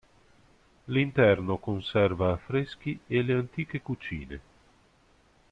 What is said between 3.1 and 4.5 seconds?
le antiche cucine.